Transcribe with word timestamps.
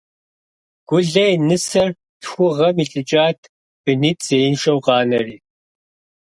Гулэ 0.87 1.25
и 1.33 1.37
нысэр 1.47 1.89
лъхугъэм 2.21 2.75
илӀыкӀат, 2.83 3.39
бынитӀ 3.83 4.23
зеиншэу 4.27 4.79
къанэри. 4.85 5.37